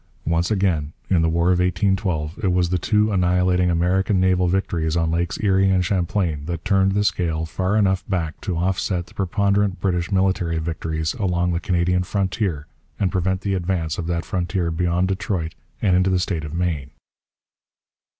Once 0.25 0.49
again, 0.49 0.93
in 1.11 1.21
the 1.21 1.29
War 1.29 1.51
of 1.51 1.59
1812, 1.59 2.43
it 2.43 2.51
was 2.51 2.69
the 2.69 2.79
two 2.79 3.11
annihilating 3.11 3.69
American 3.69 4.19
naval 4.19 4.47
victories 4.47 4.97
on 4.97 5.11
Lakes 5.11 5.37
Erie 5.43 5.69
and 5.69 5.85
Champlain 5.85 6.45
that 6.47 6.65
turned 6.65 6.93
the 6.93 7.03
scale 7.03 7.45
far 7.45 7.77
enough 7.77 8.03
back 8.09 8.41
to 8.41 8.57
offset 8.57 9.05
the 9.05 9.13
preponderant 9.13 9.79
British 9.79 10.11
military 10.11 10.57
victories 10.57 11.13
along 11.13 11.53
the 11.53 11.59
Canadian 11.59 12.01
frontier 12.01 12.65
and 12.99 13.11
prevent 13.11 13.41
the 13.41 13.53
advance 13.53 13.99
of 13.99 14.07
that 14.07 14.25
frontier 14.25 14.71
beyond 14.71 15.07
Detroit 15.07 15.53
and 15.83 15.95
into 15.95 16.09
the 16.09 16.17
state 16.17 16.45
of 16.45 16.51
Maine. 16.51 16.89